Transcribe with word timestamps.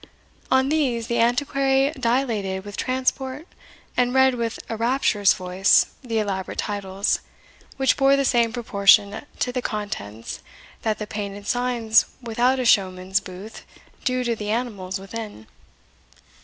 On 0.49 0.69
these 0.69 1.05
the 1.05 1.19
Antiquary 1.19 1.91
dilated 1.91 2.65
with 2.65 2.75
transport, 2.75 3.47
and 3.95 4.15
read, 4.15 4.33
with 4.33 4.57
a 4.67 4.75
rapturous 4.75 5.35
voice, 5.35 5.91
the 6.01 6.17
elaborate 6.17 6.57
titles, 6.57 7.19
which 7.77 7.97
bore 7.97 8.15
the 8.15 8.25
same 8.25 8.51
proportion 8.51 9.23
to 9.37 9.51
the 9.51 9.61
contents 9.61 10.39
that 10.81 10.97
the 10.97 11.05
painted 11.05 11.45
signs 11.45 12.05
without 12.19 12.57
a 12.57 12.65
showman's 12.65 13.19
booth 13.19 13.63
do 14.03 14.23
to 14.23 14.35
the 14.35 14.49
animals 14.49 14.99
within. 14.99 15.45